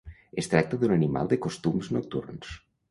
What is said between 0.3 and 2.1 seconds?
Es tracta d'un animal de costums